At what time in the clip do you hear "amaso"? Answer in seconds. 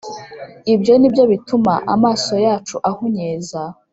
1.93-2.33